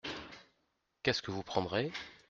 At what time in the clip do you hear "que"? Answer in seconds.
1.21-1.29